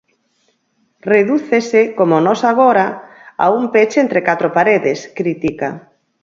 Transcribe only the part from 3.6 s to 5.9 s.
peche entre catro paredes, critica.